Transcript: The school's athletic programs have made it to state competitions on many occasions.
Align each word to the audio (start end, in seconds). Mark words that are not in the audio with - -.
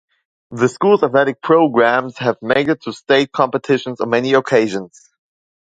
The 0.49 0.67
school's 0.67 1.03
athletic 1.03 1.43
programs 1.43 2.17
have 2.17 2.37
made 2.41 2.69
it 2.69 2.81
to 2.85 2.91
state 2.91 3.31
competitions 3.31 4.01
on 4.01 4.09
many 4.09 4.33
occasions. 4.33 4.99